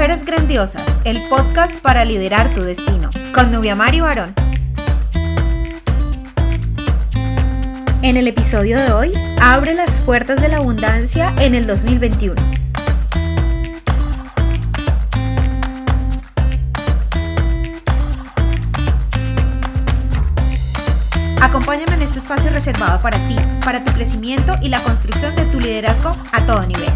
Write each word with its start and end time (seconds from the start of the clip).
Mujeres 0.00 0.24
Grandiosas, 0.24 0.86
el 1.04 1.28
podcast 1.28 1.78
para 1.82 2.06
liderar 2.06 2.48
tu 2.54 2.62
destino, 2.62 3.10
con 3.34 3.52
Nubia 3.52 3.74
Mari 3.74 4.00
Barón. 4.00 4.32
En 8.00 8.16
el 8.16 8.26
episodio 8.26 8.78
de 8.78 8.92
hoy, 8.92 9.12
abre 9.42 9.74
las 9.74 10.00
puertas 10.00 10.40
de 10.40 10.48
la 10.48 10.56
abundancia 10.56 11.34
en 11.40 11.54
el 11.54 11.66
2021. 11.66 12.34
Acompáñame 21.42 21.92
en 21.96 22.00
este 22.00 22.20
espacio 22.20 22.48
reservado 22.48 23.02
para 23.02 23.18
ti, 23.28 23.36
para 23.62 23.84
tu 23.84 23.92
crecimiento 23.92 24.54
y 24.62 24.70
la 24.70 24.82
construcción 24.82 25.36
de 25.36 25.44
tu 25.44 25.60
liderazgo 25.60 26.16
a 26.32 26.46
todo 26.46 26.66
nivel. 26.66 26.88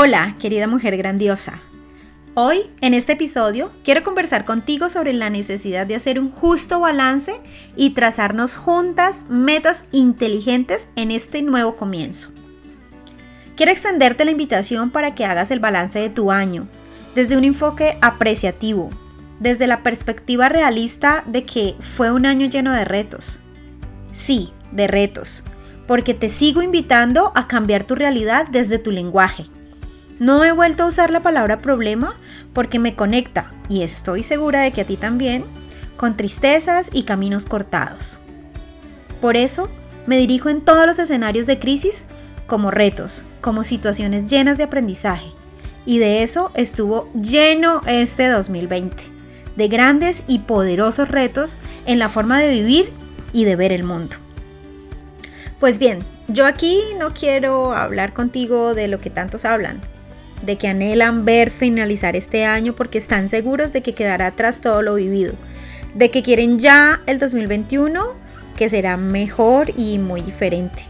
Hola, 0.00 0.36
querida 0.40 0.68
mujer 0.68 0.96
grandiosa. 0.96 1.58
Hoy, 2.34 2.60
en 2.82 2.94
este 2.94 3.14
episodio, 3.14 3.68
quiero 3.82 4.04
conversar 4.04 4.44
contigo 4.44 4.90
sobre 4.90 5.12
la 5.12 5.28
necesidad 5.28 5.88
de 5.88 5.96
hacer 5.96 6.20
un 6.20 6.30
justo 6.30 6.78
balance 6.78 7.40
y 7.74 7.90
trazarnos 7.94 8.54
juntas 8.54 9.24
metas 9.28 9.86
inteligentes 9.90 10.88
en 10.94 11.10
este 11.10 11.42
nuevo 11.42 11.74
comienzo. 11.74 12.28
Quiero 13.56 13.72
extenderte 13.72 14.24
la 14.24 14.30
invitación 14.30 14.90
para 14.90 15.16
que 15.16 15.24
hagas 15.24 15.50
el 15.50 15.58
balance 15.58 15.98
de 15.98 16.10
tu 16.10 16.30
año 16.30 16.68
desde 17.16 17.36
un 17.36 17.42
enfoque 17.42 17.98
apreciativo, 18.00 18.90
desde 19.40 19.66
la 19.66 19.82
perspectiva 19.82 20.48
realista 20.48 21.24
de 21.26 21.44
que 21.44 21.74
fue 21.80 22.12
un 22.12 22.24
año 22.24 22.46
lleno 22.46 22.72
de 22.72 22.84
retos. 22.84 23.40
Sí, 24.12 24.52
de 24.70 24.86
retos, 24.86 25.42
porque 25.88 26.14
te 26.14 26.28
sigo 26.28 26.62
invitando 26.62 27.32
a 27.34 27.48
cambiar 27.48 27.82
tu 27.82 27.96
realidad 27.96 28.46
desde 28.46 28.78
tu 28.78 28.92
lenguaje 28.92 29.46
no 30.18 30.44
he 30.44 30.52
vuelto 30.52 30.82
a 30.82 30.86
usar 30.86 31.10
la 31.10 31.20
palabra 31.20 31.58
problema 31.58 32.14
porque 32.52 32.78
me 32.78 32.94
conecta, 32.94 33.52
y 33.68 33.82
estoy 33.82 34.22
segura 34.22 34.60
de 34.60 34.72
que 34.72 34.80
a 34.80 34.86
ti 34.86 34.96
también, 34.96 35.44
con 35.96 36.16
tristezas 36.16 36.90
y 36.92 37.04
caminos 37.04 37.46
cortados. 37.46 38.20
Por 39.20 39.36
eso, 39.36 39.68
me 40.06 40.16
dirijo 40.16 40.48
en 40.48 40.62
todos 40.62 40.86
los 40.86 40.98
escenarios 40.98 41.46
de 41.46 41.58
crisis 41.58 42.06
como 42.46 42.70
retos, 42.70 43.24
como 43.40 43.62
situaciones 43.62 44.28
llenas 44.30 44.58
de 44.58 44.64
aprendizaje. 44.64 45.28
Y 45.84 45.98
de 45.98 46.22
eso 46.22 46.50
estuvo 46.54 47.10
lleno 47.12 47.80
este 47.86 48.28
2020, 48.28 48.96
de 49.56 49.68
grandes 49.68 50.24
y 50.26 50.40
poderosos 50.40 51.08
retos 51.08 51.58
en 51.86 51.98
la 51.98 52.08
forma 52.08 52.38
de 52.40 52.50
vivir 52.50 52.90
y 53.32 53.44
de 53.44 53.56
ver 53.56 53.72
el 53.72 53.84
mundo. 53.84 54.16
Pues 55.60 55.78
bien, 55.78 55.98
yo 56.28 56.46
aquí 56.46 56.80
no 56.98 57.10
quiero 57.10 57.74
hablar 57.74 58.12
contigo 58.12 58.74
de 58.74 58.88
lo 58.88 59.00
que 59.00 59.10
tantos 59.10 59.44
hablan, 59.44 59.80
de 60.42 60.56
que 60.56 60.68
anhelan 60.68 61.24
ver 61.24 61.50
finalizar 61.50 62.16
este 62.16 62.44
año 62.44 62.74
porque 62.74 62.98
están 62.98 63.28
seguros 63.28 63.72
de 63.72 63.82
que 63.82 63.94
quedará 63.94 64.26
atrás 64.26 64.60
todo 64.60 64.82
lo 64.82 64.94
vivido, 64.94 65.34
de 65.94 66.10
que 66.10 66.22
quieren 66.22 66.58
ya 66.58 67.00
el 67.06 67.18
2021 67.18 68.02
que 68.56 68.68
será 68.68 68.96
mejor 68.96 69.72
y 69.76 69.98
muy 69.98 70.20
diferente 70.20 70.82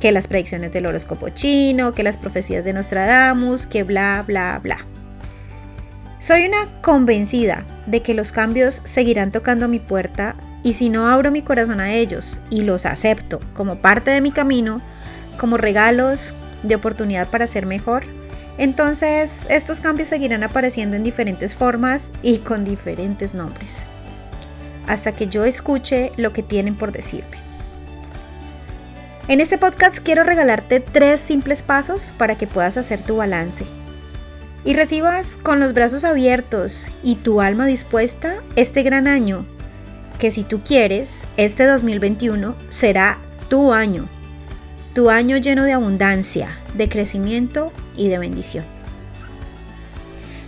que 0.00 0.12
las 0.12 0.28
predicciones 0.28 0.72
del 0.72 0.86
horóscopo 0.86 1.28
chino, 1.30 1.92
que 1.92 2.02
las 2.02 2.16
profecías 2.16 2.64
de 2.64 2.72
Nostradamus, 2.72 3.66
que 3.66 3.82
bla, 3.82 4.22
bla, 4.26 4.60
bla. 4.62 4.78
Soy 6.20 6.46
una 6.46 6.68
convencida 6.82 7.64
de 7.86 8.02
que 8.02 8.14
los 8.14 8.32
cambios 8.32 8.80
seguirán 8.84 9.32
tocando 9.32 9.68
mi 9.68 9.78
puerta 9.78 10.36
y 10.62 10.72
si 10.72 10.88
no 10.88 11.08
abro 11.08 11.30
mi 11.30 11.42
corazón 11.42 11.80
a 11.80 11.94
ellos 11.94 12.40
y 12.50 12.62
los 12.62 12.86
acepto 12.86 13.40
como 13.54 13.76
parte 13.76 14.10
de 14.10 14.20
mi 14.20 14.32
camino, 14.32 14.80
como 15.38 15.56
regalos 15.56 16.34
de 16.62 16.74
oportunidad 16.74 17.28
para 17.28 17.46
ser 17.46 17.66
mejor, 17.66 18.04
entonces, 18.58 19.46
estos 19.48 19.80
cambios 19.80 20.08
seguirán 20.08 20.42
apareciendo 20.42 20.96
en 20.96 21.04
diferentes 21.04 21.54
formas 21.54 22.10
y 22.22 22.38
con 22.38 22.64
diferentes 22.64 23.32
nombres, 23.32 23.84
hasta 24.88 25.12
que 25.12 25.28
yo 25.28 25.44
escuche 25.44 26.10
lo 26.16 26.32
que 26.32 26.42
tienen 26.42 26.74
por 26.74 26.90
decirme. 26.90 27.38
En 29.28 29.40
este 29.40 29.58
podcast 29.58 29.98
quiero 29.98 30.24
regalarte 30.24 30.80
tres 30.80 31.20
simples 31.20 31.62
pasos 31.62 32.12
para 32.18 32.36
que 32.36 32.48
puedas 32.48 32.76
hacer 32.76 33.00
tu 33.00 33.16
balance 33.16 33.64
y 34.64 34.74
recibas 34.74 35.36
con 35.36 35.60
los 35.60 35.72
brazos 35.72 36.02
abiertos 36.02 36.88
y 37.04 37.14
tu 37.14 37.40
alma 37.40 37.66
dispuesta 37.66 38.42
este 38.56 38.82
gran 38.82 39.06
año, 39.06 39.46
que 40.18 40.32
si 40.32 40.42
tú 40.42 40.62
quieres, 40.64 41.26
este 41.36 41.64
2021 41.64 42.56
será 42.68 43.18
tu 43.48 43.72
año 43.72 44.08
tu 44.98 45.10
año 45.10 45.36
lleno 45.36 45.62
de 45.62 45.74
abundancia, 45.74 46.58
de 46.74 46.88
crecimiento 46.88 47.72
y 47.96 48.08
de 48.08 48.18
bendición. 48.18 48.64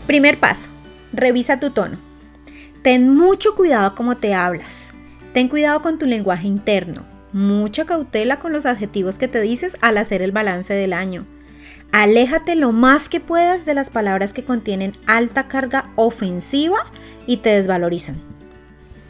Primer 0.08 0.40
paso, 0.40 0.70
revisa 1.12 1.60
tu 1.60 1.70
tono. 1.70 2.00
Ten 2.82 3.14
mucho 3.14 3.54
cuidado 3.54 3.94
como 3.94 4.16
te 4.16 4.34
hablas. 4.34 4.92
Ten 5.34 5.46
cuidado 5.46 5.82
con 5.82 6.00
tu 6.00 6.06
lenguaje 6.06 6.48
interno. 6.48 7.04
Mucha 7.32 7.84
cautela 7.84 8.40
con 8.40 8.52
los 8.52 8.66
adjetivos 8.66 9.18
que 9.18 9.28
te 9.28 9.40
dices 9.40 9.76
al 9.82 9.98
hacer 9.98 10.20
el 10.20 10.32
balance 10.32 10.74
del 10.74 10.94
año. 10.94 11.26
Aléjate 11.92 12.56
lo 12.56 12.72
más 12.72 13.08
que 13.08 13.20
puedas 13.20 13.64
de 13.66 13.74
las 13.74 13.90
palabras 13.90 14.32
que 14.32 14.42
contienen 14.42 14.94
alta 15.06 15.46
carga 15.46 15.92
ofensiva 15.94 16.78
y 17.24 17.36
te 17.36 17.50
desvalorizan. 17.50 18.16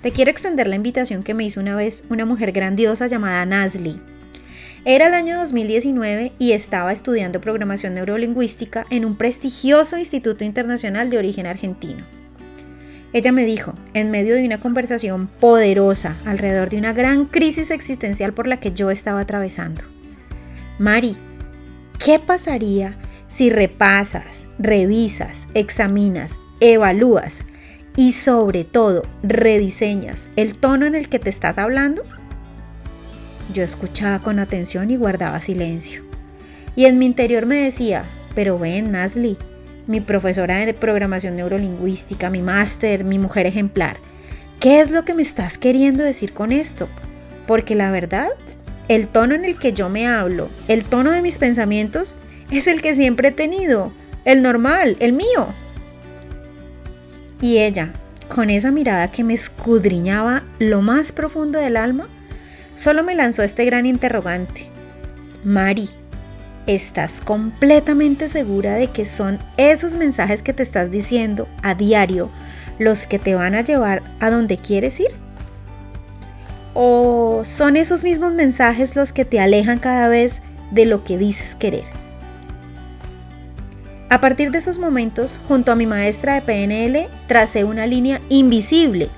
Te 0.02 0.12
quiero 0.12 0.30
extender 0.30 0.66
la 0.66 0.76
invitación 0.76 1.22
que 1.22 1.32
me 1.32 1.44
hizo 1.44 1.60
una 1.60 1.76
vez 1.76 2.04
una 2.10 2.26
mujer 2.26 2.52
grandiosa 2.52 3.06
llamada 3.06 3.46
Nasli 3.46 3.98
era 4.84 5.08
el 5.08 5.14
año 5.14 5.38
2019 5.38 6.32
y 6.38 6.52
estaba 6.52 6.92
estudiando 6.92 7.40
programación 7.40 7.94
neurolingüística 7.94 8.84
en 8.88 9.04
un 9.04 9.16
prestigioso 9.16 9.98
instituto 9.98 10.42
internacional 10.42 11.10
de 11.10 11.18
origen 11.18 11.46
argentino. 11.46 12.02
Ella 13.12 13.32
me 13.32 13.44
dijo, 13.44 13.74
en 13.92 14.10
medio 14.10 14.34
de 14.36 14.46
una 14.46 14.58
conversación 14.58 15.26
poderosa 15.26 16.16
alrededor 16.24 16.70
de 16.70 16.78
una 16.78 16.92
gran 16.92 17.26
crisis 17.26 17.70
existencial 17.70 18.32
por 18.32 18.46
la 18.46 18.58
que 18.58 18.72
yo 18.72 18.90
estaba 18.90 19.20
atravesando, 19.20 19.82
Mari, 20.78 21.16
¿qué 22.02 22.18
pasaría 22.18 22.96
si 23.28 23.50
repasas, 23.50 24.46
revisas, 24.58 25.48
examinas, 25.52 26.36
evalúas 26.60 27.42
y 27.96 28.12
sobre 28.12 28.64
todo 28.64 29.02
rediseñas 29.22 30.30
el 30.36 30.56
tono 30.56 30.86
en 30.86 30.94
el 30.94 31.10
que 31.10 31.18
te 31.18 31.28
estás 31.28 31.58
hablando? 31.58 32.02
Yo 33.52 33.64
escuchaba 33.64 34.20
con 34.20 34.38
atención 34.38 34.90
y 34.90 34.96
guardaba 34.96 35.40
silencio. 35.40 36.02
Y 36.76 36.84
en 36.84 36.98
mi 36.98 37.06
interior 37.06 37.46
me 37.46 37.56
decía, 37.56 38.04
pero 38.34 38.58
ven, 38.58 38.92
Nasli, 38.92 39.36
mi 39.86 40.00
profesora 40.00 40.58
de 40.58 40.72
programación 40.72 41.36
neurolingüística, 41.36 42.30
mi 42.30 42.42
máster, 42.42 43.02
mi 43.02 43.18
mujer 43.18 43.46
ejemplar, 43.46 43.96
¿qué 44.60 44.80
es 44.80 44.90
lo 44.90 45.04
que 45.04 45.14
me 45.14 45.22
estás 45.22 45.58
queriendo 45.58 46.04
decir 46.04 46.32
con 46.32 46.52
esto? 46.52 46.88
Porque 47.46 47.74
la 47.74 47.90
verdad, 47.90 48.28
el 48.88 49.08
tono 49.08 49.34
en 49.34 49.44
el 49.44 49.58
que 49.58 49.72
yo 49.72 49.88
me 49.88 50.06
hablo, 50.06 50.48
el 50.68 50.84
tono 50.84 51.10
de 51.10 51.22
mis 51.22 51.38
pensamientos, 51.38 52.14
es 52.50 52.68
el 52.68 52.82
que 52.82 52.94
siempre 52.94 53.28
he 53.28 53.32
tenido, 53.32 53.92
el 54.24 54.42
normal, 54.42 54.96
el 55.00 55.12
mío. 55.12 55.48
Y 57.40 57.58
ella, 57.58 57.92
con 58.28 58.48
esa 58.48 58.70
mirada 58.70 59.10
que 59.10 59.24
me 59.24 59.34
escudriñaba 59.34 60.44
lo 60.60 60.82
más 60.82 61.10
profundo 61.10 61.58
del 61.58 61.76
alma, 61.76 62.08
solo 62.80 63.04
me 63.04 63.14
lanzó 63.14 63.42
este 63.42 63.66
gran 63.66 63.84
interrogante. 63.84 64.62
Mari, 65.44 65.90
¿estás 66.66 67.20
completamente 67.20 68.26
segura 68.26 68.72
de 68.72 68.86
que 68.86 69.04
son 69.04 69.38
esos 69.58 69.96
mensajes 69.96 70.42
que 70.42 70.54
te 70.54 70.62
estás 70.62 70.90
diciendo 70.90 71.46
a 71.62 71.74
diario 71.74 72.30
los 72.78 73.06
que 73.06 73.18
te 73.18 73.34
van 73.34 73.54
a 73.54 73.60
llevar 73.60 74.02
a 74.18 74.30
donde 74.30 74.56
quieres 74.56 74.98
ir? 74.98 75.10
¿O 76.72 77.42
son 77.44 77.76
esos 77.76 78.02
mismos 78.02 78.32
mensajes 78.32 78.96
los 78.96 79.12
que 79.12 79.26
te 79.26 79.40
alejan 79.40 79.78
cada 79.78 80.08
vez 80.08 80.40
de 80.70 80.86
lo 80.86 81.04
que 81.04 81.18
dices 81.18 81.54
querer? 81.54 81.84
A 84.08 84.22
partir 84.22 84.52
de 84.52 84.58
esos 84.58 84.78
momentos, 84.78 85.38
junto 85.46 85.70
a 85.70 85.76
mi 85.76 85.84
maestra 85.84 86.34
de 86.34 86.40
PNL, 86.40 87.08
tracé 87.26 87.64
una 87.64 87.86
línea 87.86 88.22
invisible 88.30 89.10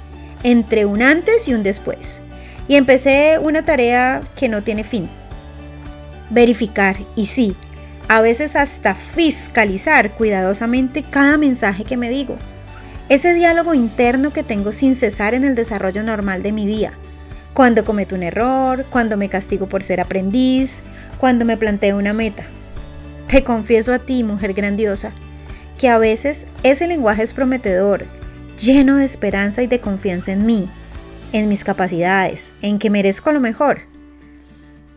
entre 0.43 0.85
un 0.85 1.01
antes 1.01 1.47
y 1.47 1.55
un 1.55 1.63
después 1.63 2.21
y 2.69 2.77
empecé 2.77 3.39
una 3.41 3.65
tarea 3.65 4.21
que 4.37 4.49
no 4.49 4.63
tiene 4.63 4.85
fin. 4.85 5.09
Verificar 6.31 6.97
y 7.17 7.27
sí, 7.27 7.57
a 8.09 8.21
veces 8.21 8.57
hasta 8.57 8.95
fiscalizar 8.95 10.13
cuidadosamente 10.13 11.03
cada 11.03 11.39
mensaje 11.39 11.85
que 11.85 11.97
me 11.97 12.11
digo. 12.11 12.37
Ese 13.09 13.35
diálogo 13.35 13.75
interno 13.75 14.33
que 14.33 14.43
tengo 14.43 14.73
sin 14.73 14.95
cesar 14.95 15.35
en 15.35 15.45
el 15.45 15.55
desarrollo 15.55 16.03
normal 16.03 16.43
de 16.43 16.53
mi 16.53 16.67
día. 16.67 16.93
Cuando 17.53 17.85
cometo 17.85 18.15
un 18.15 18.23
error, 18.23 18.87
cuando 18.91 19.17
me 19.17 19.29
castigo 19.29 19.67
por 19.67 19.83
ser 19.83 20.01
aprendiz, 20.01 20.83
cuando 21.19 21.45
me 21.45 21.57
planteo 21.57 21.99
una 21.99 22.15
meta. 22.15 22.45
Te 23.29 23.45
confieso 23.45 23.93
a 23.93 23.99
ti, 23.99 24.25
mujer 24.25 24.55
grandiosa, 24.55 25.13
que 25.79 25.89
a 25.89 25.99
veces 25.99 26.47
ese 26.63 26.87
lenguaje 26.87 27.23
es 27.23 27.35
prometedor 27.35 28.07
lleno 28.57 28.97
de 28.97 29.05
esperanza 29.05 29.63
y 29.63 29.67
de 29.67 29.81
confianza 29.81 30.33
en 30.33 30.47
mí, 30.47 30.69
en 31.33 31.49
mis 31.49 31.65
capacidades, 31.65 32.55
en 32.63 32.79
que 32.79 32.91
merezco 32.91 33.33
lo 33.33 33.41
mejor. 33.41 33.81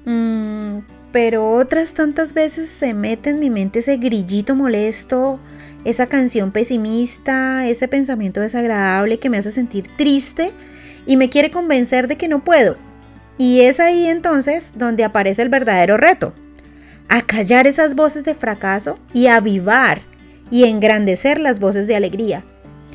Mm, 0.05 0.79
pero 1.11 1.53
otras 1.53 1.93
tantas 1.93 2.33
veces 2.33 2.69
se 2.69 2.93
mete 2.93 3.29
en 3.29 3.39
mi 3.39 3.49
mente 3.49 3.79
ese 3.79 3.97
grillito 3.97 4.55
molesto, 4.55 5.39
esa 5.83 6.07
canción 6.07 6.51
pesimista, 6.51 7.67
ese 7.67 7.87
pensamiento 7.87 8.41
desagradable 8.41 9.19
que 9.19 9.29
me 9.29 9.37
hace 9.37 9.51
sentir 9.51 9.87
triste 9.97 10.51
y 11.05 11.17
me 11.17 11.29
quiere 11.29 11.51
convencer 11.51 12.07
de 12.07 12.17
que 12.17 12.27
no 12.27 12.43
puedo. 12.43 12.75
Y 13.37 13.61
es 13.61 13.79
ahí 13.79 14.07
entonces 14.07 14.73
donde 14.77 15.03
aparece 15.03 15.41
el 15.41 15.49
verdadero 15.49 15.97
reto, 15.97 16.33
callar 17.25 17.67
esas 17.67 17.95
voces 17.95 18.23
de 18.23 18.35
fracaso 18.35 18.99
y 19.13 19.27
avivar 19.27 19.99
y 20.51 20.65
engrandecer 20.65 21.39
las 21.39 21.59
voces 21.59 21.87
de 21.87 21.95
alegría, 21.95 22.43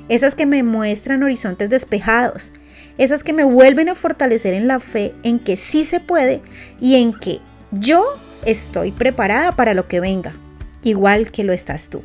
esas 0.09 0.35
que 0.35 0.47
me 0.47 0.63
muestran 0.63 1.23
horizontes 1.23 1.71
despejados, 1.71 2.53
esas 3.01 3.25
que 3.25 3.33
me 3.33 3.45
vuelven 3.45 3.89
a 3.89 3.95
fortalecer 3.95 4.53
en 4.53 4.69
la 4.69 4.79
fe 4.79 5.15
en 5.23 5.39
que 5.39 5.57
sí 5.57 5.85
se 5.85 6.01
puede 6.01 6.43
y 6.79 6.97
en 6.97 7.19
que 7.19 7.41
yo 7.73 8.05
estoy 8.45 8.93
preparada 8.93 9.53
para 9.53 9.73
lo 9.73 9.89
que 9.89 10.01
venga, 10.01 10.35
igual 10.83 11.31
que 11.31 11.43
lo 11.43 11.55
estás 11.55 11.89
tú. 11.89 12.03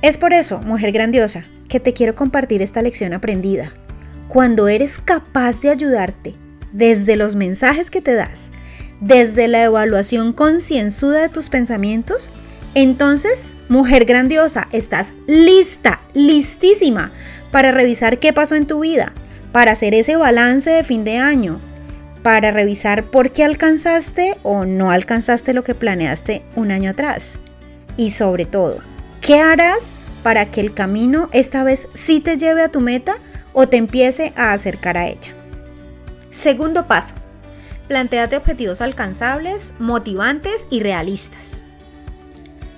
Es 0.00 0.16
por 0.16 0.32
eso, 0.32 0.60
mujer 0.60 0.92
grandiosa, 0.92 1.44
que 1.68 1.80
te 1.80 1.92
quiero 1.92 2.14
compartir 2.14 2.62
esta 2.62 2.82
lección 2.82 3.14
aprendida. 3.14 3.72
Cuando 4.28 4.68
eres 4.68 4.98
capaz 4.98 5.60
de 5.60 5.70
ayudarte 5.70 6.36
desde 6.72 7.16
los 7.16 7.34
mensajes 7.34 7.90
que 7.90 8.00
te 8.00 8.14
das, 8.14 8.52
desde 9.00 9.48
la 9.48 9.64
evaluación 9.64 10.34
concienzuda 10.34 11.22
de 11.22 11.28
tus 11.30 11.48
pensamientos, 11.48 12.30
entonces, 12.76 13.56
mujer 13.68 14.04
grandiosa, 14.04 14.68
estás 14.70 15.12
lista, 15.26 16.00
listísima 16.12 17.10
para 17.50 17.72
revisar 17.72 18.20
qué 18.20 18.32
pasó 18.32 18.54
en 18.54 18.66
tu 18.66 18.80
vida, 18.80 19.12
para 19.54 19.70
hacer 19.70 19.94
ese 19.94 20.16
balance 20.16 20.68
de 20.68 20.82
fin 20.82 21.04
de 21.04 21.16
año, 21.16 21.60
para 22.24 22.50
revisar 22.50 23.04
por 23.04 23.30
qué 23.30 23.44
alcanzaste 23.44 24.36
o 24.42 24.64
no 24.64 24.90
alcanzaste 24.90 25.54
lo 25.54 25.62
que 25.62 25.76
planeaste 25.76 26.42
un 26.56 26.72
año 26.72 26.90
atrás. 26.90 27.38
Y 27.96 28.10
sobre 28.10 28.46
todo, 28.46 28.80
¿qué 29.20 29.38
harás 29.38 29.92
para 30.24 30.46
que 30.46 30.60
el 30.60 30.74
camino 30.74 31.28
esta 31.30 31.62
vez 31.62 31.86
sí 31.92 32.18
te 32.18 32.36
lleve 32.36 32.62
a 32.62 32.72
tu 32.72 32.80
meta 32.80 33.14
o 33.52 33.68
te 33.68 33.76
empiece 33.76 34.32
a 34.34 34.52
acercar 34.52 34.98
a 34.98 35.06
ella? 35.06 35.32
Segundo 36.32 36.88
paso, 36.88 37.14
planteate 37.86 38.36
objetivos 38.36 38.80
alcanzables, 38.80 39.74
motivantes 39.78 40.66
y 40.68 40.80
realistas. 40.80 41.63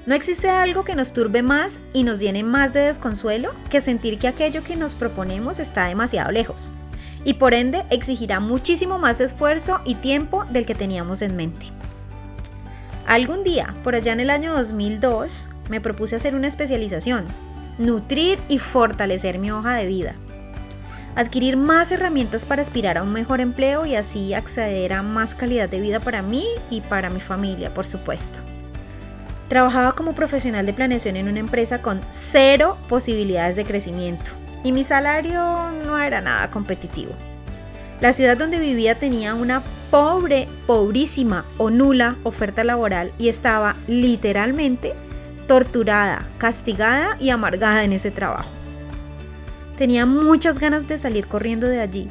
No 0.07 0.15
existe 0.15 0.49
algo 0.49 0.85
que 0.85 0.95
nos 0.95 1.13
turbe 1.13 1.43
más 1.43 1.81
y 1.93 2.05
nos 2.05 2.21
llene 2.21 2.45
más 2.45 2.73
de 2.73 2.81
desconsuelo 2.81 3.53
que 3.71 3.81
sentir 3.81 4.19
que 4.19 4.29
aquello 4.29 4.63
que 4.63 4.77
nos 4.77 4.95
proponemos 4.95 5.59
está 5.59 5.87
demasiado 5.87 6.31
lejos 6.31 6.73
y 7.25 7.35
por 7.35 7.55
ende 7.55 7.85
exigirá 7.91 8.39
muchísimo 8.39 9.01
más 9.01 9.21
esfuerzo 9.21 9.81
y 9.85 9.97
tiempo 9.97 10.45
del 10.45 10.65
que 10.65 10.77
teníamos 10.77 11.23
en 11.23 11.35
mente. 11.35 11.67
Algún 13.05 13.43
día, 13.43 13.75
por 13.83 13.97
allá 13.97 14.13
en 14.13 14.21
el 14.21 14.31
año 14.31 14.55
2002, 14.55 15.49
me 15.69 15.81
propuse 15.81 16.15
hacer 16.15 16.37
una 16.37 16.47
especialización, 16.47 17.25
nutrir 17.79 18.39
y 18.49 18.59
fortalecer 18.59 19.41
mi 19.41 19.51
hoja 19.51 19.75
de 19.75 19.87
vida, 19.87 20.15
adquirir 21.17 21.57
más 21.57 21.91
herramientas 21.91 22.47
para 22.47 22.63
aspirar 22.63 22.97
a 22.97 23.03
un 23.03 23.13
mejor 23.13 23.41
empleo 23.41 23.87
y 23.87 23.97
así 23.97 24.35
acceder 24.35 24.93
a 24.93 25.03
más 25.03 25.35
calidad 25.35 25.69
de 25.69 25.81
vida 25.81 25.99
para 25.99 26.23
mí 26.23 26.45
y 26.71 26.81
para 26.81 27.11
mi 27.11 27.21
familia, 27.21 27.75
por 27.75 27.87
supuesto. 27.87 28.43
Trabajaba 29.49 29.93
como 29.93 30.13
profesional 30.13 30.67
de 30.67 30.73
planeación 30.73 31.17
en 31.17 31.29
una 31.29 31.41
empresa 31.41 31.81
con 31.81 32.01
cero 32.11 32.77
posibilidades 32.89 33.57
de 33.57 33.65
crecimiento 33.65 34.33
y 34.65 34.73
mi 34.73 34.83
salario 34.83 35.71
no 35.85 35.99
era 35.99 36.21
nada 36.21 36.51
competitivo. 36.51 37.13
La 38.01 38.13
ciudad 38.13 38.37
donde 38.37 38.59
vivía 38.59 38.99
tenía 38.99 39.35
una 39.35 39.63
pobre, 39.91 40.49
pobrísima 40.67 41.45
o 41.57 41.71
nula 41.71 42.17
oferta 42.25 42.65
laboral 42.65 43.13
y 43.19 43.29
estaba 43.29 43.77
literalmente 43.87 44.95
torturada, 45.47 46.27
castigada 46.39 47.17
y 47.21 47.31
amargada 47.31 47.85
en 47.85 47.93
ese 47.93 48.11
trabajo. 48.11 48.51
Tenía 49.79 50.07
muchas 50.07 50.59
ganas 50.59 50.89
de 50.89 50.99
salir 50.99 51.27
corriendo 51.27 51.69
de 51.69 51.81
allí. 51.81 52.09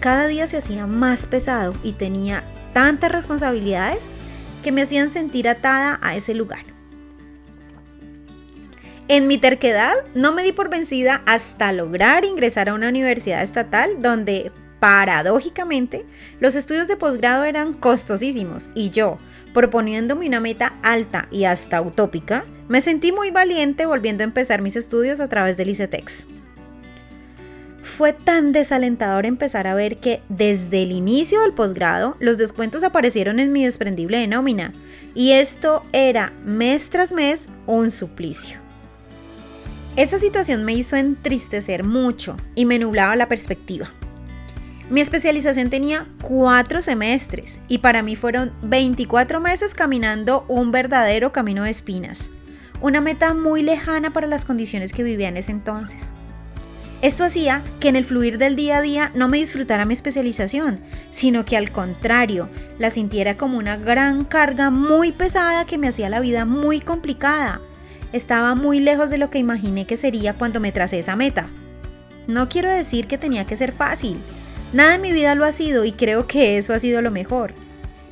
Cada 0.00 0.26
día 0.26 0.48
se 0.48 0.56
hacía 0.56 0.86
más 0.88 1.26
pesado 1.26 1.74
y 1.84 1.92
tenía 1.92 2.42
tantas 2.72 3.12
responsabilidades 3.12 4.08
que 4.64 4.72
me 4.72 4.82
hacían 4.82 5.10
sentir 5.10 5.48
atada 5.48 6.00
a 6.02 6.16
ese 6.16 6.34
lugar. 6.34 6.71
En 9.08 9.26
mi 9.26 9.36
terquedad 9.36 9.94
no 10.14 10.32
me 10.32 10.42
di 10.42 10.52
por 10.52 10.70
vencida 10.70 11.22
hasta 11.26 11.72
lograr 11.72 12.24
ingresar 12.24 12.68
a 12.68 12.74
una 12.74 12.88
universidad 12.88 13.42
estatal 13.42 14.00
donde, 14.00 14.52
paradójicamente, 14.78 16.06
los 16.38 16.54
estudios 16.54 16.86
de 16.88 16.96
posgrado 16.96 17.44
eran 17.44 17.74
costosísimos 17.74 18.70
y 18.74 18.90
yo, 18.90 19.18
proponiéndome 19.52 20.26
una 20.26 20.40
meta 20.40 20.74
alta 20.82 21.26
y 21.30 21.44
hasta 21.44 21.82
utópica, 21.82 22.44
me 22.68 22.80
sentí 22.80 23.12
muy 23.12 23.30
valiente 23.30 23.86
volviendo 23.86 24.22
a 24.22 24.24
empezar 24.24 24.62
mis 24.62 24.76
estudios 24.76 25.20
a 25.20 25.28
través 25.28 25.56
del 25.56 25.70
ICETEX. 25.70 26.26
Fue 27.82 28.12
tan 28.12 28.52
desalentador 28.52 29.26
empezar 29.26 29.66
a 29.66 29.74
ver 29.74 29.98
que 29.98 30.22
desde 30.28 30.84
el 30.84 30.92
inicio 30.92 31.42
del 31.42 31.52
posgrado 31.52 32.16
los 32.20 32.38
descuentos 32.38 32.84
aparecieron 32.84 33.40
en 33.40 33.50
mi 33.52 33.64
desprendible 33.64 34.18
de 34.18 34.28
nómina 34.28 34.72
y 35.16 35.32
esto 35.32 35.82
era 35.92 36.32
mes 36.44 36.88
tras 36.90 37.12
mes 37.12 37.50
un 37.66 37.90
suplicio. 37.90 38.61
Esa 39.94 40.18
situación 40.18 40.64
me 40.64 40.72
hizo 40.72 40.96
entristecer 40.96 41.84
mucho 41.84 42.36
y 42.54 42.64
me 42.64 42.78
nublaba 42.78 43.14
la 43.14 43.28
perspectiva. 43.28 43.92
Mi 44.88 45.02
especialización 45.02 45.68
tenía 45.68 46.06
cuatro 46.22 46.80
semestres 46.80 47.60
y 47.68 47.78
para 47.78 48.02
mí 48.02 48.16
fueron 48.16 48.52
24 48.62 49.38
meses 49.40 49.74
caminando 49.74 50.46
un 50.48 50.72
verdadero 50.72 51.30
camino 51.30 51.64
de 51.64 51.70
espinas, 51.70 52.30
una 52.80 53.02
meta 53.02 53.34
muy 53.34 53.62
lejana 53.62 54.14
para 54.14 54.26
las 54.26 54.46
condiciones 54.46 54.94
que 54.94 55.02
vivía 55.02 55.28
en 55.28 55.36
ese 55.36 55.52
entonces. 55.52 56.14
Esto 57.02 57.24
hacía 57.24 57.62
que 57.78 57.88
en 57.88 57.96
el 57.96 58.06
fluir 58.06 58.38
del 58.38 58.56
día 58.56 58.78
a 58.78 58.82
día 58.82 59.12
no 59.14 59.28
me 59.28 59.38
disfrutara 59.38 59.84
mi 59.84 59.92
especialización, 59.92 60.80
sino 61.10 61.44
que 61.44 61.58
al 61.58 61.70
contrario, 61.70 62.48
la 62.78 62.88
sintiera 62.88 63.36
como 63.36 63.58
una 63.58 63.76
gran 63.76 64.24
carga 64.24 64.70
muy 64.70 65.12
pesada 65.12 65.66
que 65.66 65.76
me 65.76 65.88
hacía 65.88 66.08
la 66.08 66.20
vida 66.20 66.46
muy 66.46 66.80
complicada 66.80 67.60
estaba 68.12 68.54
muy 68.54 68.80
lejos 68.80 69.10
de 69.10 69.18
lo 69.18 69.30
que 69.30 69.38
imaginé 69.38 69.86
que 69.86 69.96
sería 69.96 70.34
cuando 70.34 70.60
me 70.60 70.72
tracé 70.72 70.98
esa 70.98 71.16
meta. 71.16 71.46
No 72.26 72.48
quiero 72.48 72.70
decir 72.70 73.06
que 73.06 73.18
tenía 73.18 73.46
que 73.46 73.56
ser 73.56 73.72
fácil. 73.72 74.18
Nada 74.72 74.94
en 74.94 75.00
mi 75.02 75.12
vida 75.12 75.34
lo 75.34 75.44
ha 75.44 75.52
sido 75.52 75.84
y 75.84 75.92
creo 75.92 76.26
que 76.26 76.58
eso 76.58 76.72
ha 76.72 76.78
sido 76.78 77.02
lo 77.02 77.10
mejor. 77.10 77.54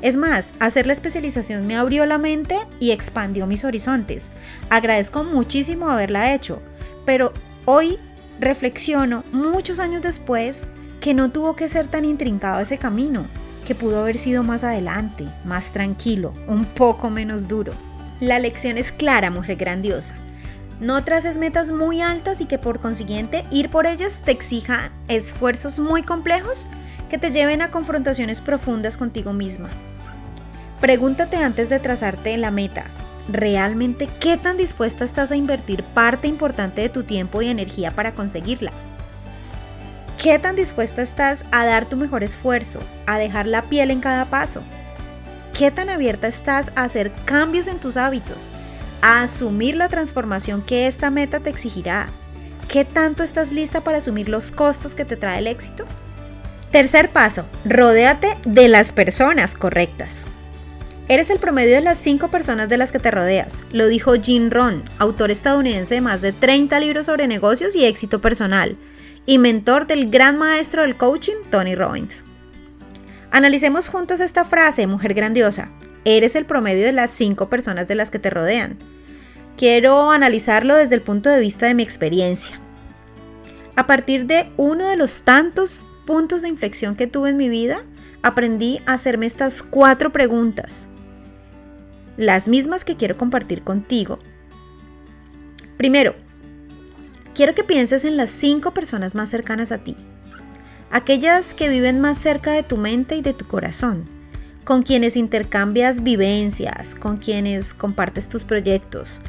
Es 0.02 0.16
más, 0.16 0.54
hacer 0.58 0.86
la 0.86 0.94
especialización 0.94 1.66
me 1.66 1.76
abrió 1.76 2.06
la 2.06 2.18
mente 2.18 2.58
y 2.80 2.90
expandió 2.90 3.46
mis 3.46 3.64
horizontes. 3.64 4.30
Agradezco 4.70 5.25
muchísimo 5.25 5.90
haberla 5.90 6.34
hecho, 6.34 6.60
pero 7.04 7.32
hoy 7.66 7.98
reflexiono, 8.40 9.25
muchos 9.32 9.78
años 9.78 10.02
después, 10.02 10.66
que 11.00 11.14
no 11.14 11.30
tuvo 11.30 11.54
que 11.54 11.68
ser 11.68 11.86
tan 11.86 12.04
intrincado 12.04 12.60
ese 12.60 12.78
camino, 12.78 13.26
que 13.66 13.75
pudo 13.75 14.00
haber 14.00 14.16
sido 14.16 14.42
más 14.42 14.64
adelante, 14.64 15.28
más 15.44 15.72
tranquilo, 15.72 16.32
un 16.48 16.64
poco 16.64 17.10
menos 17.10 17.46
duro. 17.46 17.72
La 18.20 18.38
lección 18.38 18.76
es 18.76 18.92
clara, 18.92 19.30
mujer 19.30 19.56
grandiosa. 19.56 20.14
No 20.78 21.02
traces 21.02 21.38
metas 21.38 21.72
muy 21.72 22.02
altas 22.02 22.42
y 22.42 22.44
que 22.44 22.58
por 22.58 22.78
consiguiente 22.78 23.46
ir 23.50 23.70
por 23.70 23.86
ellas 23.86 24.20
te 24.22 24.30
exija 24.30 24.92
esfuerzos 25.08 25.78
muy 25.78 26.02
complejos 26.02 26.66
que 27.08 27.16
te 27.16 27.30
lleven 27.30 27.62
a 27.62 27.70
confrontaciones 27.70 28.42
profundas 28.42 28.98
contigo 28.98 29.32
misma. 29.32 29.70
Pregúntate 30.80 31.36
antes 31.36 31.70
de 31.70 31.80
trazarte 31.80 32.36
la 32.36 32.50
meta, 32.50 32.84
¿realmente 33.28 34.06
qué 34.20 34.36
tan 34.36 34.58
dispuesta 34.58 35.04
estás 35.04 35.30
a 35.30 35.36
invertir 35.36 35.82
parte 35.82 36.28
importante 36.28 36.82
de 36.82 36.88
tu 36.90 37.04
tiempo 37.04 37.40
y 37.40 37.48
energía 37.48 37.90
para 37.90 38.14
conseguirla? 38.14 38.70
¿Qué 40.22 40.38
tan 40.38 40.56
dispuesta 40.56 41.00
estás 41.00 41.44
a 41.52 41.64
dar 41.64 41.86
tu 41.86 41.96
mejor 41.96 42.22
esfuerzo, 42.22 42.80
a 43.06 43.18
dejar 43.18 43.46
la 43.46 43.62
piel 43.62 43.90
en 43.90 44.00
cada 44.00 44.26
paso? 44.26 44.62
¿Qué 45.60 45.70
tan 45.70 45.90
abierta 45.90 46.26
estás 46.26 46.72
a 46.74 46.84
hacer 46.84 47.12
cambios 47.26 47.66
en 47.66 47.80
tus 47.80 47.98
hábitos? 47.98 48.48
A 49.02 49.22
asumir 49.22 49.76
la 49.76 49.90
transformación 49.90 50.62
que 50.62 50.86
esta 50.86 51.10
meta 51.10 51.38
te 51.38 51.50
exigirá. 51.50 52.06
¿Qué 52.66 52.86
tanto 52.86 53.22
estás 53.22 53.52
lista 53.52 53.82
para 53.82 53.98
asumir 53.98 54.30
los 54.30 54.52
costos 54.52 54.94
que 54.94 55.04
te 55.04 55.16
trae 55.16 55.40
el 55.40 55.46
éxito? 55.46 55.84
Tercer 56.70 57.10
paso, 57.10 57.44
rodéate 57.66 58.38
de 58.46 58.68
las 58.68 58.92
personas 58.92 59.54
correctas. 59.54 60.28
Eres 61.08 61.28
el 61.28 61.38
promedio 61.38 61.74
de 61.74 61.82
las 61.82 61.98
cinco 61.98 62.28
personas 62.28 62.70
de 62.70 62.78
las 62.78 62.90
que 62.90 62.98
te 62.98 63.10
rodeas, 63.10 63.64
lo 63.70 63.86
dijo 63.86 64.14
Jim 64.14 64.48
Rohn, 64.48 64.82
autor 64.98 65.30
estadounidense 65.30 65.96
de 65.96 66.00
más 66.00 66.22
de 66.22 66.32
30 66.32 66.80
libros 66.80 67.04
sobre 67.04 67.26
negocios 67.26 67.76
y 67.76 67.84
éxito 67.84 68.22
personal, 68.22 68.78
y 69.26 69.36
mentor 69.36 69.86
del 69.86 70.08
gran 70.08 70.38
maestro 70.38 70.80
del 70.80 70.96
coaching, 70.96 71.36
Tony 71.50 71.74
Robbins. 71.74 72.24
Analicemos 73.30 73.88
juntos 73.88 74.20
esta 74.20 74.44
frase, 74.44 74.87
mujer 74.87 75.14
grandiosa. 75.14 75.70
Eres 76.04 76.34
el 76.34 76.46
promedio 76.46 76.84
de 76.87 76.92
las 76.92 77.10
cinco 77.10 77.49
personas 77.49 77.87
de 77.87 77.94
las 77.94 78.10
que 78.10 78.18
te 78.18 78.30
rodean. 78.30 78.76
Quiero 79.56 80.10
analizarlo 80.10 80.75
desde 80.75 80.96
el 80.96 81.02
punto 81.02 81.28
de 81.30 81.38
vista 81.38 81.66
de 81.66 81.75
mi 81.75 81.82
experiencia. 81.82 82.58
A 83.76 83.87
partir 83.87 84.26
de 84.26 84.50
uno 84.56 84.88
de 84.88 84.96
los 84.96 85.22
tantos 85.22 85.84
puntos 86.06 86.42
de 86.42 86.49
inflexión 86.49 86.96
que 86.96 87.06
tuve 87.06 87.30
en 87.30 87.37
mi 87.37 87.49
vida, 87.49 87.84
aprendí 88.22 88.80
a 88.87 88.94
hacerme 88.94 89.26
estas 89.26 89.62
cuatro 89.62 90.10
preguntas, 90.10 90.88
las 92.16 92.49
mismas 92.49 92.84
que 92.84 92.96
quiero 92.96 93.16
compartir 93.16 93.62
contigo. 93.62 94.18
Primero, 95.76 96.14
quiero 97.34 97.54
que 97.54 97.64
pienses 97.64 98.04
en 98.04 98.16
las 98.16 98.30
cinco 98.30 98.75
personas 98.75 99.14
más 99.14 99.30
cercanas 99.30 99.72
a 99.72 99.78
ti, 99.78 99.96
aquellas 100.90 101.54
que 101.54 101.68
viven 101.68 102.00
más 102.00 102.18
cerca 102.18 102.52
de 102.52 102.62
tu 102.62 102.76
mente 102.76 103.16
y 103.16 103.23
de 103.23 103.32
tu 103.32 103.47
corazón, 103.47 104.09
con 104.64 104.82
quienes 104.82 105.16
intercambias 105.16 106.02
vivencias, 106.02 106.94
con 106.94 107.16
quienes 107.16 107.75
compartes 107.75 108.28
tus 108.28 108.44
proyectos, 108.44 109.20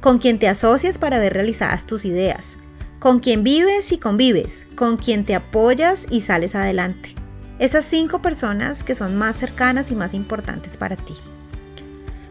con 0.00 0.18
quien 0.18 0.38
te 0.38 0.48
asocias 0.48 0.98
para 0.98 1.18
ver 1.18 1.34
realizadas 1.34 1.86
tus 1.86 2.04
ideas, 2.04 2.56
con 3.00 3.20
quien 3.20 3.42
vives 3.42 3.92
y 3.92 3.98
convives, 3.98 4.66
con 4.76 4.96
quien 4.96 5.24
te 5.24 5.34
apoyas 5.34 6.06
y 6.10 6.20
sales 6.20 6.54
adelante. 6.54 7.14
Esas 7.58 7.84
cinco 7.84 8.22
personas 8.22 8.84
que 8.84 8.94
son 8.94 9.16
más 9.16 9.36
cercanas 9.36 9.90
y 9.90 9.96
más 9.96 10.14
importantes 10.14 10.76
para 10.76 10.96
ti. 10.96 11.14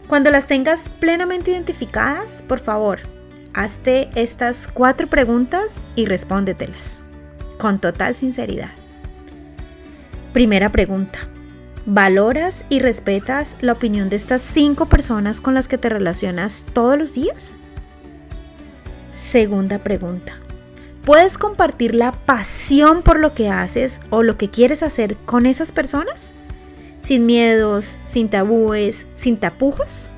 Cuando 0.08 0.32
las 0.32 0.48
tengas 0.48 0.88
plenamente 0.88 1.52
identificadas, 1.52 2.42
por 2.48 2.60
favor, 2.60 3.00
hazte 3.54 4.10
estas 4.16 4.68
cuatro 4.68 5.08
preguntas 5.08 5.84
y 5.98 6.06
respóndetelas 6.06 7.04
con 7.58 7.80
total 7.80 8.16
sinceridad. 8.16 8.72
Primera 10.34 10.70
pregunta. 10.70 11.20
¿Valoras 11.86 12.66
y 12.70 12.80
respetas 12.80 13.56
la 13.62 13.72
opinión 13.72 14.10
de 14.10 14.18
estas 14.18 14.42
cinco 14.42 14.88
personas 14.88 15.40
con 15.40 15.54
las 15.54 15.68
que 15.68 15.78
te 15.78 15.88
relacionas 15.88 16.66
todos 16.74 16.98
los 16.98 17.16
días? 17.16 17.58
Segunda 19.16 19.80
pregunta. 19.80 20.38
¿Puedes 21.06 21.38
compartir 21.38 21.96
la 21.96 22.12
pasión 22.12 23.04
por 23.04 23.22
lo 23.22 23.34
que 23.34 23.50
haces 23.50 24.02
o 24.10 24.22
lo 24.22 24.38
que 24.38 24.50
quieres 24.50 24.84
hacer 24.84 25.16
con 25.16 25.46
esas 25.46 25.72
personas? 25.72 26.34
Sin 27.00 27.26
miedos, 27.26 28.02
sin 28.04 28.28
tabúes, 28.28 29.08
sin 29.14 29.38
tapujos. 29.38 30.14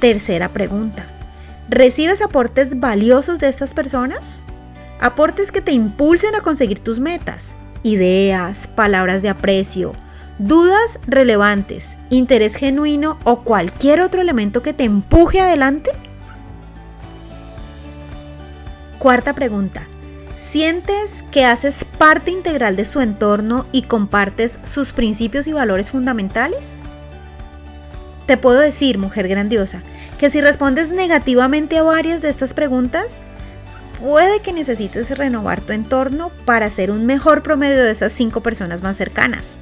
Tercera 0.00 0.50
pregunta. 0.50 1.08
¿Recibes 1.70 2.20
aportes 2.20 2.78
valiosos 2.78 3.38
de 3.38 3.48
estas 3.48 3.72
personas? 3.72 4.42
Aportes 5.00 5.50
que 5.50 5.62
te 5.62 5.72
impulsen 5.72 6.34
a 6.34 6.42
conseguir 6.42 6.80
tus 6.80 7.00
metas, 7.00 7.56
ideas, 7.84 8.66
palabras 8.66 9.22
de 9.22 9.28
aprecio, 9.28 9.92
dudas 10.38 10.98
relevantes, 11.06 11.96
interés 12.10 12.56
genuino 12.56 13.18
o 13.22 13.40
cualquier 13.40 14.00
otro 14.00 14.20
elemento 14.20 14.62
que 14.62 14.72
te 14.72 14.82
empuje 14.82 15.40
adelante? 15.40 15.92
Cuarta 18.98 19.34
pregunta. 19.34 19.86
¿Sientes 20.36 21.24
que 21.30 21.44
haces 21.44 21.84
parte 21.84 22.32
integral 22.32 22.74
de 22.74 22.86
su 22.86 23.00
entorno 23.00 23.66
y 23.70 23.82
compartes 23.82 24.58
sus 24.62 24.92
principios 24.92 25.46
y 25.46 25.52
valores 25.52 25.92
fundamentales? 25.92 26.80
Te 28.26 28.36
puedo 28.36 28.58
decir, 28.58 28.98
mujer 28.98 29.28
grandiosa, 29.28 29.82
que 30.18 30.30
si 30.30 30.40
respondes 30.40 30.90
negativamente 30.90 31.78
a 31.78 31.82
varias 31.82 32.22
de 32.22 32.30
estas 32.30 32.54
preguntas, 32.54 33.20
puede 34.04 34.40
que 34.40 34.52
necesites 34.52 35.16
renovar 35.16 35.62
tu 35.62 35.72
entorno 35.72 36.30
para 36.44 36.70
ser 36.70 36.90
un 36.90 37.06
mejor 37.06 37.42
promedio 37.42 37.82
de 37.82 37.90
esas 37.90 38.12
cinco 38.12 38.42
personas 38.42 38.82
más 38.82 38.96
cercanas. 38.96 39.58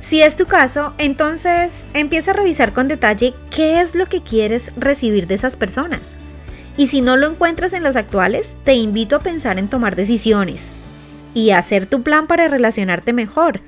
Si 0.00 0.22
es 0.22 0.36
tu 0.36 0.46
caso, 0.46 0.94
entonces 0.96 1.86
empieza 1.92 2.30
a 2.30 2.34
revisar 2.34 2.72
con 2.72 2.88
detalle 2.88 3.34
qué 3.54 3.82
es 3.82 3.94
lo 3.94 4.06
que 4.06 4.22
quieres 4.22 4.72
recibir 4.76 5.26
de 5.26 5.34
esas 5.34 5.56
personas 5.56 6.16
y 6.80 6.86
si 6.86 7.02
no 7.02 7.18
lo 7.18 7.28
encuentras 7.28 7.74
en 7.74 7.82
las 7.82 7.94
actuales, 7.94 8.56
te 8.64 8.72
invito 8.72 9.16
a 9.16 9.20
pensar 9.20 9.58
en 9.58 9.68
tomar 9.68 9.96
decisiones 9.96 10.72
y 11.34 11.50
hacer 11.50 11.84
tu 11.84 12.02
plan 12.02 12.26
para 12.26 12.48
relacionarte 12.48 13.12
mejor. 13.12 13.60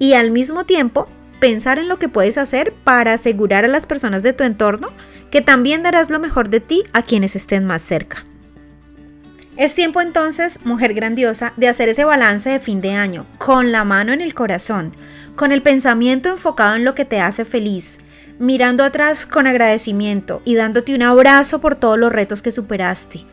Y 0.00 0.14
al 0.14 0.32
mismo 0.32 0.64
tiempo, 0.64 1.06
pensar 1.40 1.78
en 1.78 1.88
lo 1.88 1.98
que 1.98 2.08
puedes 2.08 2.38
hacer 2.38 2.72
para 2.84 3.12
asegurar 3.14 3.64
a 3.64 3.68
las 3.68 3.86
personas 3.86 4.22
de 4.22 4.32
tu 4.32 4.44
entorno 4.44 4.88
que 5.30 5.40
también 5.40 5.82
darás 5.82 6.10
lo 6.10 6.18
mejor 6.18 6.48
de 6.48 6.60
ti 6.60 6.84
a 6.92 7.02
quienes 7.02 7.36
estén 7.36 7.64
más 7.64 7.82
cerca. 7.82 8.24
Es 9.56 9.74
tiempo 9.74 10.02
entonces, 10.02 10.60
mujer 10.64 10.92
grandiosa, 10.92 11.54
de 11.56 11.68
hacer 11.68 11.88
ese 11.88 12.04
balance 12.04 12.50
de 12.50 12.60
fin 12.60 12.82
de 12.82 12.92
año, 12.92 13.26
con 13.38 13.72
la 13.72 13.84
mano 13.84 14.12
en 14.12 14.20
el 14.20 14.34
corazón, 14.34 14.92
con 15.34 15.50
el 15.50 15.62
pensamiento 15.62 16.28
enfocado 16.28 16.76
en 16.76 16.84
lo 16.84 16.94
que 16.94 17.06
te 17.06 17.20
hace 17.20 17.46
feliz, 17.46 17.98
mirando 18.38 18.84
atrás 18.84 19.24
con 19.24 19.46
agradecimiento 19.46 20.42
y 20.44 20.56
dándote 20.56 20.94
un 20.94 21.02
abrazo 21.02 21.60
por 21.60 21.74
todos 21.74 21.98
los 21.98 22.12
retos 22.12 22.42
que 22.42 22.50
superaste, 22.50 23.24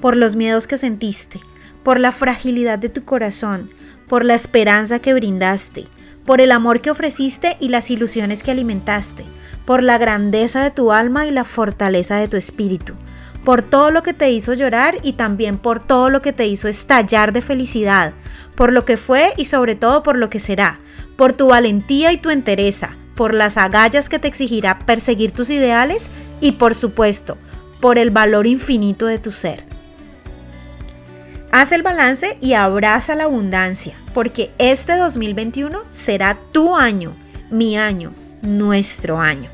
por 0.00 0.16
los 0.16 0.36
miedos 0.36 0.68
que 0.68 0.78
sentiste, 0.78 1.40
por 1.82 1.98
la 1.98 2.12
fragilidad 2.12 2.78
de 2.78 2.88
tu 2.88 3.04
corazón, 3.04 3.68
por 4.08 4.24
la 4.24 4.34
esperanza 4.34 5.00
que 5.00 5.14
brindaste, 5.14 5.86
por 6.24 6.40
el 6.40 6.52
amor 6.52 6.80
que 6.80 6.90
ofreciste 6.90 7.56
y 7.60 7.68
las 7.68 7.90
ilusiones 7.90 8.42
que 8.42 8.50
alimentaste, 8.50 9.24
por 9.64 9.82
la 9.82 9.98
grandeza 9.98 10.62
de 10.62 10.70
tu 10.70 10.92
alma 10.92 11.26
y 11.26 11.30
la 11.30 11.44
fortaleza 11.44 12.16
de 12.16 12.28
tu 12.28 12.36
espíritu, 12.36 12.94
por 13.44 13.62
todo 13.62 13.90
lo 13.90 14.02
que 14.02 14.14
te 14.14 14.30
hizo 14.30 14.54
llorar 14.54 14.96
y 15.02 15.14
también 15.14 15.58
por 15.58 15.80
todo 15.84 16.10
lo 16.10 16.22
que 16.22 16.32
te 16.32 16.46
hizo 16.46 16.68
estallar 16.68 17.32
de 17.32 17.42
felicidad, 17.42 18.12
por 18.54 18.72
lo 18.72 18.84
que 18.84 18.96
fue 18.96 19.32
y 19.36 19.46
sobre 19.46 19.74
todo 19.74 20.02
por 20.02 20.16
lo 20.16 20.30
que 20.30 20.40
será, 20.40 20.78
por 21.16 21.32
tu 21.32 21.48
valentía 21.48 22.12
y 22.12 22.16
tu 22.16 22.30
entereza, 22.30 22.96
por 23.14 23.34
las 23.34 23.56
agallas 23.56 24.08
que 24.08 24.18
te 24.18 24.28
exigirá 24.28 24.78
perseguir 24.80 25.32
tus 25.32 25.50
ideales 25.50 26.10
y 26.40 26.52
por 26.52 26.74
supuesto, 26.74 27.36
por 27.80 27.98
el 27.98 28.10
valor 28.10 28.46
infinito 28.46 29.06
de 29.06 29.18
tu 29.18 29.32
ser. 29.32 29.71
Haz 31.54 31.70
el 31.72 31.82
balance 31.82 32.38
y 32.40 32.54
abraza 32.54 33.14
la 33.14 33.24
abundancia, 33.24 33.94
porque 34.14 34.50
este 34.56 34.96
2021 34.96 35.82
será 35.90 36.38
tu 36.50 36.74
año, 36.74 37.14
mi 37.50 37.76
año, 37.76 38.14
nuestro 38.40 39.20
año. 39.20 39.50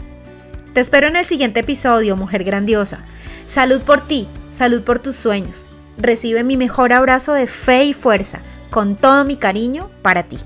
Te 0.75 0.81
espero 0.81 1.09
en 1.09 1.17
el 1.17 1.27
siguiente 1.27 1.59
episodio, 1.59 2.15
mujer 2.15 2.45
grandiosa. 2.45 3.05
Salud 3.49 3.81
por 3.81 4.07
ti, 4.07 4.29
salud 4.53 4.83
por 4.83 5.01
tus 5.01 5.17
sueños. 5.17 5.71
Recibe 5.97 6.45
mi 6.45 6.57
mejor 6.57 6.93
abrazo 6.93 7.33
de 7.33 7.49
fe 7.49 7.87
y 7.87 7.95
fuerza, 7.95 8.43
con 8.71 8.95
todo 8.95 9.25
mi 9.25 9.37
cariño 9.37 9.91
para 10.01 10.23
ti. 10.23 10.39